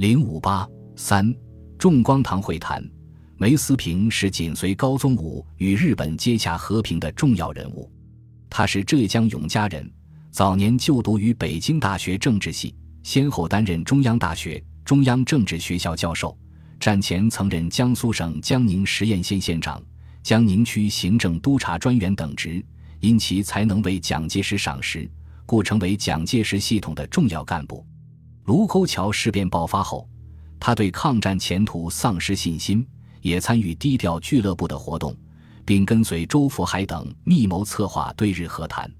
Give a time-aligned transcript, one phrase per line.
[0.00, 1.30] 零五八三
[1.78, 2.82] 众光堂会谈，
[3.36, 7.92] 梅思平是紧随高宗武与日本接洽和平的重要人物。
[8.48, 9.86] 他是浙江永嘉人，
[10.30, 16.34] 早年就读于北京大学政治系，先后担任中央大学、中央政治学校教授。
[16.80, 19.82] 战前曾任江苏省江宁实验县县长、
[20.22, 22.64] 江宁区行政督察专员等职，
[23.00, 25.06] 因其才能为蒋介石赏识，
[25.44, 27.84] 故成为蒋介石系统的重要干部。
[28.44, 30.08] 卢沟桥事变爆发后，
[30.58, 32.86] 他对抗战前途丧失信心，
[33.20, 35.16] 也参与低调俱乐部的活动，
[35.64, 38.90] 并跟随周佛海等密谋策划对日和谈。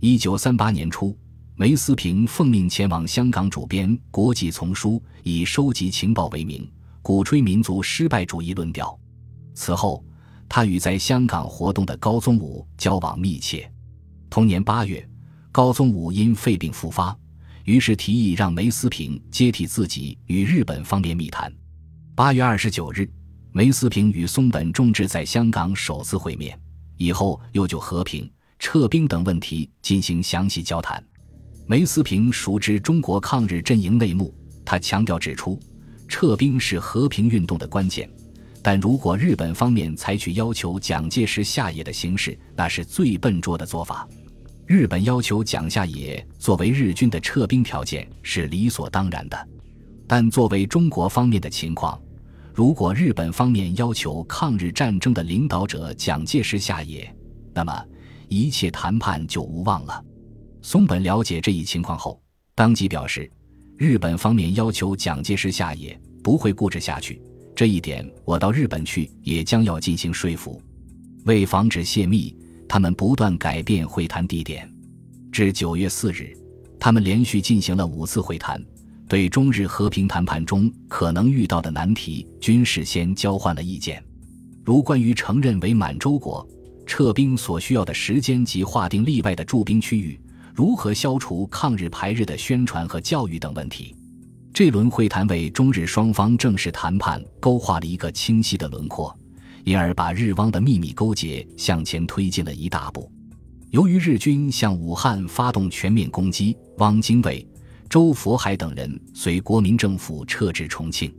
[0.00, 1.16] 一九三八年初，
[1.56, 6.70] 梅思平奉命前往香港主编国际丛书，以收集情报为名。
[7.02, 8.98] 鼓吹民族失败主义论调。
[9.54, 10.02] 此后，
[10.48, 13.70] 他与在香港活动的高宗武交往密切。
[14.30, 15.06] 同年八月，
[15.52, 17.14] 高宗武因肺病复发，
[17.64, 21.52] 于是提议让梅思平接替自己与日本方面密谈。
[22.14, 23.08] 八月二十九日，
[23.52, 26.58] 梅思平与松本重治在香港首次会面，
[26.98, 31.02] 以后又就和平、撤兵等问题进行详细交谈。
[31.66, 34.34] 梅思平熟知中国抗日阵营内幕，
[34.64, 35.58] 他强调指出。
[36.06, 38.08] 撤兵是和平运动的关键，
[38.62, 44.06] 但如果日本方面采取要求蒋介石下野的形式，那是最笨拙的做法。
[44.66, 49.48] 日本要求蒋下野作为日军的撤兵条件是理所当然的，
[50.06, 52.00] 但作为中国方面的情况，
[52.54, 57.14] 如果日本方面要求抗日战争的领导者蒋介石下野，
[57.52, 57.84] 那么
[58.28, 60.02] 一切谈判就无望了。
[60.62, 62.20] 松本了解这一情况后，
[62.54, 63.30] 当即表示。
[63.76, 67.20] 日本方面要求蒋介石下野，不会固执下去。
[67.56, 70.62] 这一点，我到日本去也将要进行说服。
[71.24, 72.34] 为防止泄密，
[72.74, 74.68] 他们不断改变会谈地点。
[75.30, 76.36] 至九月四日，
[76.76, 78.60] 他们连续进行了五次会谈，
[79.06, 84.02] 对中日和平谈判中可能遇到的难题均事先交换了意见。
[84.64, 86.44] 如关于承认为满洲国、
[86.84, 90.20] 撤兵所需要的时间及划定例外的驻兵区域。
[90.52, 93.94] 如何消除抗日排日的宣传和教育等问题，
[94.52, 99.16] 这轮会谈为中日双方正式谈判勾画了一个清晰的轮廓，
[99.64, 103.10] 因而把日汪的秘密勾结向前推进了一大步。
[103.70, 107.46] 由于日军向武汉发动全面攻击，汪精卫、
[107.88, 111.12] 周佛海等人随国民政府撤至重庆。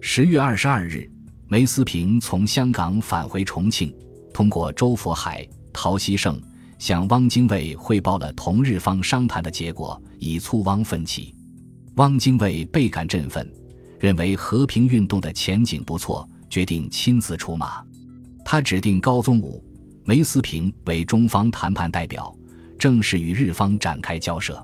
[0.00, 1.10] 十月二十二日，
[1.48, 3.94] 梅思平从香港返回重庆，
[4.32, 6.40] 通过周佛海、陶希圣。
[6.78, 11.34] 向汪精卫汇报了同日方商谈的结果，以促汪奋起。
[11.96, 13.46] 汪精卫倍感振奋，
[13.98, 17.82] 认为和平运动的前景不错，决定亲自出马。
[18.44, 19.64] 他指定高宗武、
[20.04, 22.34] 梅思平为中方谈判代表，
[22.78, 24.62] 正式与日方展开交涉。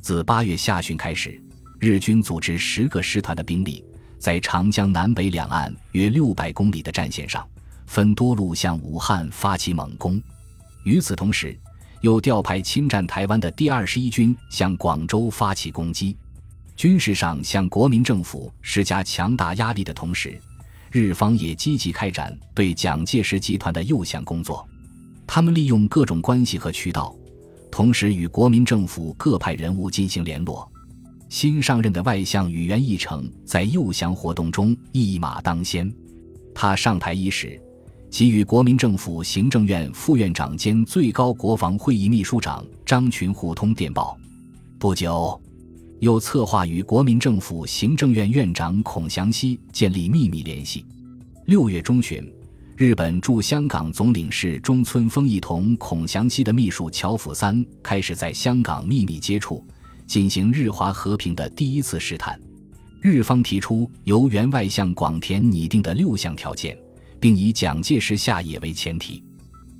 [0.00, 1.40] 自八月下旬开始，
[1.78, 3.84] 日军组织十个师团的兵力，
[4.18, 7.46] 在长江南北两岸约六百公里的战线上，
[7.86, 10.20] 分多路向武汉发起猛攻。
[10.84, 11.58] 与此同时，
[12.00, 16.16] 又调派侵占台湾的第二十一军向广州发起攻击，
[16.76, 20.40] 军事上向国民政府施加强大压力的同时，
[20.90, 24.66] 日方也积极开展对蒋介石集团的诱降工作。
[25.26, 27.14] 他们利用各种关系和渠道，
[27.70, 30.70] 同时与国民政府各派人物进行联络。
[31.28, 35.92] 新上任的外相宇垣义成在诱降活动中一马当先，
[36.54, 37.60] 他上台伊始。
[38.10, 44.16] 即与国民政府行政院副院长兼最高国防会议秘书长张群互通电报，
[44.78, 45.38] 不久，
[46.00, 50.84] 又策划与国民政府行政院院长孔祥熙建立秘密联系。
[51.46, 52.22] 六月中旬，
[52.76, 59.64] 日本驻香港总领事中村丰一同孔祥熙的秘书乔辅三开始在香港秘密接触，
[60.06, 62.38] 进行日华和平的第一次试探。
[63.00, 66.76] 日方提出由原外相广田拟定的六项条件。
[67.20, 69.20] 并以蒋介石下野为前提，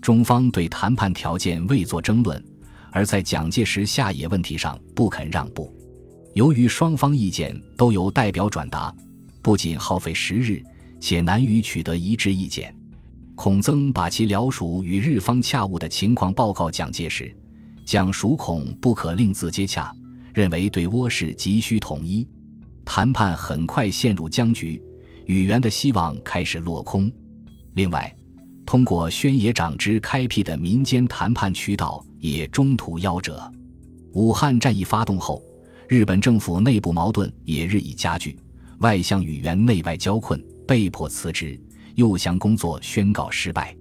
[0.03, 2.45] 中方对谈判条件未作争论，
[2.91, 5.73] 而在蒋介石下野问题上不肯让步。
[6.34, 8.94] 由于双方意见都由代表转达，
[9.43, 10.62] 不仅耗费时日，
[11.00, 12.75] 且难于取得一致意见。
[13.35, 17.35] 孔曾把其辽属与日方洽务的情况报告蒋介石，
[17.85, 19.93] 蒋属恐不可另自接洽，
[20.35, 22.26] 认为对倭事急需统一。
[22.85, 24.82] 谈判很快陷入僵局，
[25.26, 27.11] 宇垣的希望开始落空。
[27.75, 28.12] 另外，
[28.67, 33.50] 通过宣野长之开辟的民间谈判渠道也中途夭折。
[34.14, 35.43] 武汉战役发动后，
[35.88, 38.38] 日本政府内部矛盾也日益加剧，
[38.81, 41.58] 外相宇垣内外交困，被迫辞职，
[41.94, 43.75] 诱降工作宣告失败。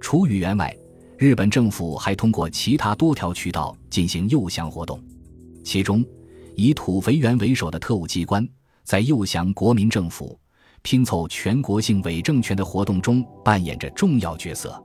[0.00, 0.76] 除宇垣外，
[1.16, 5.00] 日本政府还通过其他多条渠道进行诱降活动，
[5.62, 6.04] 其中
[6.56, 8.44] 以土肥原为首的特务机关
[8.82, 10.36] 在诱降国民政府、
[10.82, 14.82] 拼凑全国性伪政权的活动中扮演着重要角色。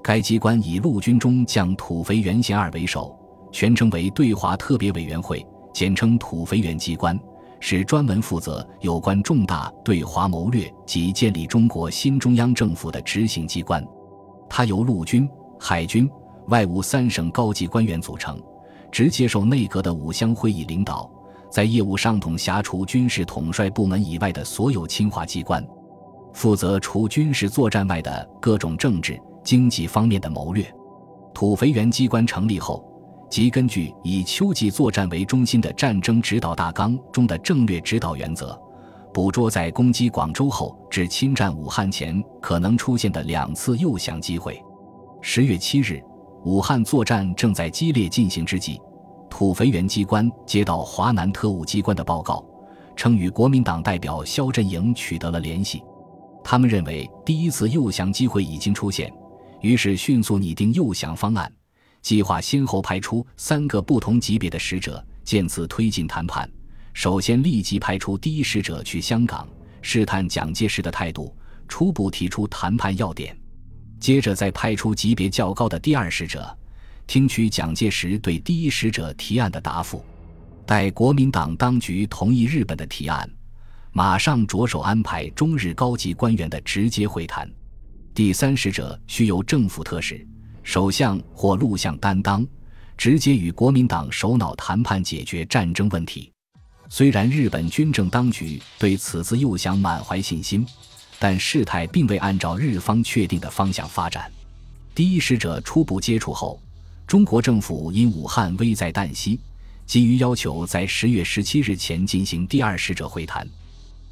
[0.00, 3.18] 该机关以陆军中将土肥原贤二为首，
[3.50, 5.44] 全称为对华特别委员会，
[5.74, 7.18] 简称土肥原机关，
[7.60, 13.84] 是专门负责有关重大对华谋略及建立中国新中央政府的执行机关。
[14.48, 15.28] 它由陆军、
[15.58, 16.08] 海军、
[16.46, 18.40] 外务三省高级官员组成，
[18.92, 21.10] 直接受内阁的五乡会议领导，
[21.50, 25.66] 在业务上统辖除军事统帅部门以外的所有侵华机关，
[26.32, 29.20] 负责除军事作战外的各种政治。
[29.42, 30.64] 经济方面的谋略，
[31.34, 32.82] 土肥原机关成立后，
[33.34, 38.56] 即根据以秋季作战为中心的战争指导大纲中的战略指导原则，
[39.12, 44.62] 捕捉在攻击广州后至侵占武汉前可能出现的两次诱降机会。
[45.20, 46.00] 十月七日，
[46.44, 48.80] 武汉作战正在激烈进行之际，
[49.28, 52.40] 土肥原机关接到华南特务机关的报告，
[52.94, 55.82] 称与国民党代表肖振营取得了联系，
[56.44, 59.12] 他们认为第一次诱降机会已经出现。
[59.60, 61.52] 于是迅速拟定诱降方案，
[62.04, 66.48] 计划先后派出三个不同级别的使者，渐次推进谈判。
[66.92, 69.48] 首先立即派出第一使者去香港，
[69.80, 71.34] 试探蒋介石的态度，
[71.66, 73.34] 初步提出谈判要点。
[73.98, 76.54] 接着再派出级别较高的第二使者，
[77.06, 80.04] 听取蒋介石对第一使者提案的答复。
[80.66, 83.26] 待国民党当局同意日本的提案，
[83.92, 87.50] 马上着手安排中日高级官员的直接会谈。
[88.12, 90.24] 第三使者需由政府特使、
[90.64, 92.44] 首相或陆相担当，
[92.96, 96.32] 直接与国民党首脑谈判解决战争问题。
[96.88, 100.66] 虽然日本军政当局对此次诱降满怀信心，
[101.18, 104.30] 但事态并未按照日方确定的方向发展。
[104.94, 106.60] 第一使者初步接触后，
[107.06, 109.38] 中国政府因武汉危在旦夕，
[109.86, 113.46] 急于要求在十月十七日前进行第二使者会谈。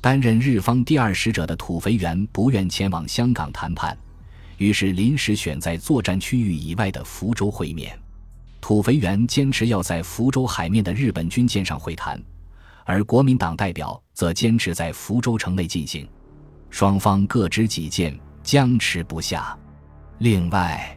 [0.01, 3.97] 担任日方第二使者的土肥原不愿前往香港谈判，
[4.63, 7.99] 于是临时选在作战区域以外的福州会面。
[8.61, 12.23] 土肥原坚持要在福州海面的日本军舰上会谈，
[12.85, 16.09] 而国民党代表则坚持在福州城内进行。
[16.71, 19.59] 双方各执己见，僵持不下。
[20.19, 20.97] 另外，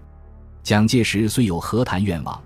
[0.62, 2.40] 蒋介石虽有和谈愿望，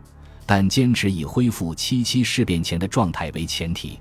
[0.45, 3.99] 但坚持以恢复七七事变前的状态为前提。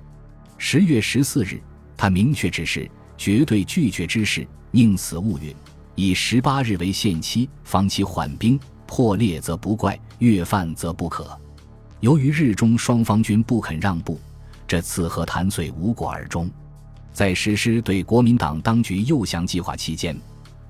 [0.56, 1.60] 十月十四日。
[1.96, 5.52] 他明确指示，绝对拒绝之事，宁死勿允。
[5.98, 8.56] 以十八日为限期，方其缓兵，
[8.86, 11.36] 破裂则不怪，越犯则不可。
[11.98, 14.16] 由于日中双方均不肯让步，
[14.64, 16.48] 这次和谈遂无果而终。
[17.12, 20.16] 在实施对国民党当局诱降计划期间，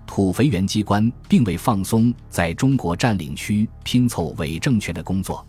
[0.06, 5.46] 土肥原机关并未放松在中国占领区拼凑伪政权的工作，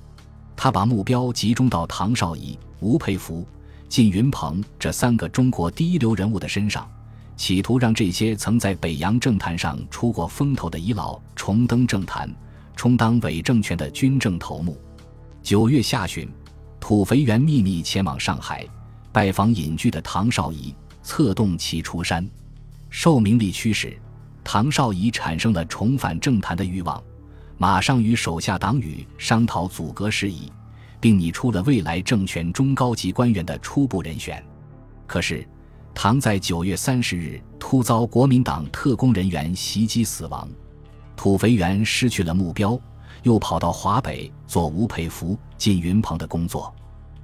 [0.58, 3.48] 他把目标集中到唐绍仪、吴佩孚。
[3.88, 6.86] 靳云鹏这三个中国第一流人物的身上，
[7.40, 12.30] 企图让这些曾在北洋政坛上出过风头的遗老重登政坛，
[12.76, 14.78] 充当伪政权的军政头目。
[15.42, 16.30] 九月下旬，
[16.82, 18.68] 土肥原秘密前往上海，
[19.14, 22.30] 拜访隐居的唐绍仪，策动其出山。
[22.90, 23.98] 受名利驱使，
[24.44, 27.02] 唐绍仪产生了重返政坛的欲望，
[27.58, 30.52] 马上与手下党羽商讨阻隔事宜。
[31.00, 34.44] 并拟出了未来政权中高级官员的初步人选，
[35.08, 35.48] 可是，
[36.02, 40.50] 唐在九月三十日突遭国民党特工人员袭击死亡，
[41.14, 42.80] 土肥原失去了目标，
[43.24, 46.74] 又跑到华北做吴佩孚、靳云鹏的工作。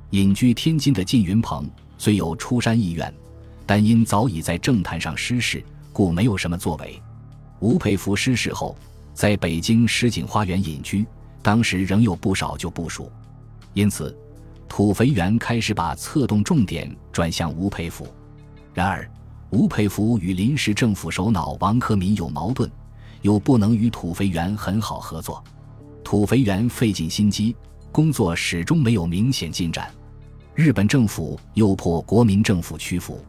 [0.10, 3.14] 隐居天津的靳云鹏虽有出山意愿，
[3.66, 7.02] 但因早已在政坛上失势，故没有什么作为。
[7.62, 8.78] 吴佩孚失势后，
[9.14, 11.06] 在北京石景花园隐居，
[11.42, 13.10] 当时仍有不少旧部署。
[13.74, 14.14] 因此，
[14.68, 18.06] 土肥原开始把策动重点转向吴佩孚。
[18.75, 19.10] 然而，
[19.51, 22.70] 吴佩孚与临时政府首脑王克敏有矛盾，
[23.22, 25.41] 又不能与土肥原很好合作。
[26.03, 27.55] 土肥原费尽心机，
[27.89, 29.89] 工作始终没有明显进展。
[30.53, 33.24] 日本政府又迫国民政府屈服，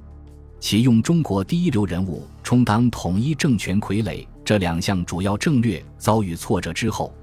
[0.58, 7.14] 启用中国第一流人物充当统一政权傀儡，这两项主要政略遭遇挫折之后。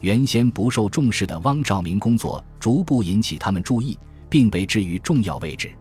[0.00, 3.98] 原先不受重视的汪兆铭工作逐步引起他们注意，
[4.30, 5.72] 并被置于重要位置。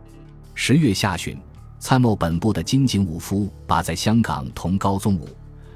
[0.55, 1.37] 十月下旬，
[1.83, 5.27] 参谋本部的金井武夫把在香港同高宗武、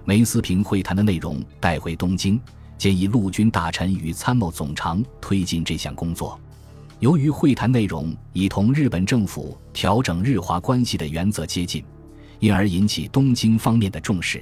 [0.05, 2.39] 梅思平会谈的内容带回东京，
[2.77, 6.39] 建议陆军大臣与参谋总长推进这项工作。
[7.01, 11.83] 由于会谈内容已同日本政府调整日华关系的原则接近，
[12.39, 14.41] 因而引起东京方面的重视。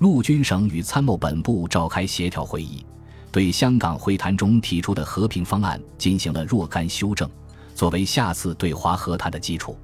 [0.00, 2.84] 陆军省与参谋本部召开协调会议。
[3.30, 7.30] 对香港会谈中提出的和平方案进行了若干修正，
[7.72, 9.78] 作为下次对华和谈的基础。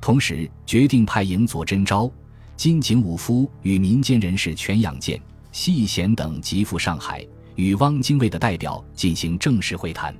[0.00, 2.10] 同时决定派营佐真昭、
[2.56, 5.20] 金井武夫与民间人士全养健、
[5.52, 10.14] 细贤等急赴上海，与汪精卫的代表进行正式会谈。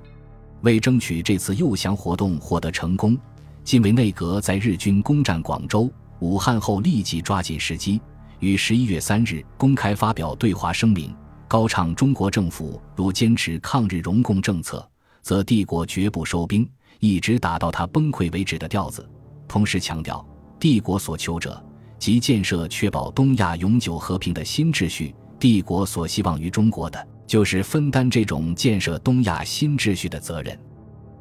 [0.63, 3.17] 为争取这次诱降活动获得成功，
[3.65, 7.99] 近卫内阁在日军攻占广州、武汉后立即抓紧时机，
[8.41, 11.15] 于十一月三日公开发表对华声明，
[11.49, 14.87] 高唱中国政府如坚持抗日荣共政策，
[15.23, 16.69] 则帝国绝不收兵，
[16.99, 19.09] 一直打到他崩溃为止的调子。
[19.51, 20.25] 同时强调，
[20.61, 21.61] 帝国所求者
[21.99, 27.09] 即建设确保东亚永久和平的新秩序，帝国所希望于中国的。
[27.27, 30.57] 就是分担这种建设东亚新秩序的责任。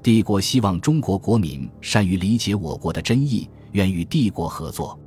[0.03, 4.99] 帝国希望中国国民善于理解我国的真意，愿与帝国合作。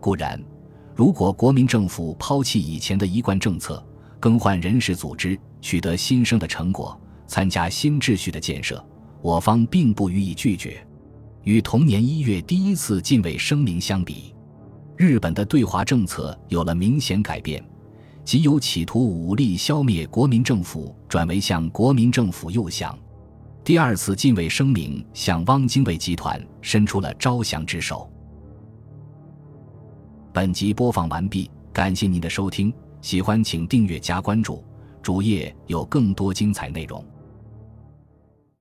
[0.00, 0.42] 固然，
[0.94, 3.86] 如果国民政府抛弃以前的一贯政策，
[4.18, 8.82] 更换人事组织，取得新生的成果，参加新秩序的建设，
[9.20, 10.82] 我方并不予以拒绝。
[11.44, 14.34] 与同年一月第一次禁卫声明相比，
[14.96, 17.62] 日本的对华政策有了明显改变。
[18.24, 22.96] 即由企图武力消灭国民政府，转为向国民政府诱降。
[23.64, 28.08] 第二次禁卫声明向汪精卫集团伸出了招降之手。
[30.32, 34.64] 本集播放完毕，感谢您的收听，喜欢请订阅加关注，
[35.02, 37.04] 主页有更多精彩内容。